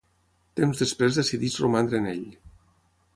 [0.59, 2.25] Temps després decideix romandre en ell.